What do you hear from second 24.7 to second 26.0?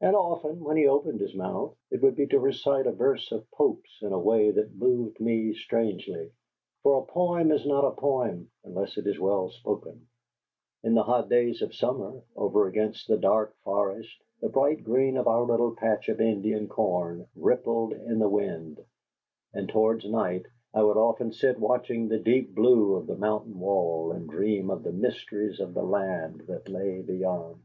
of the mysteries of the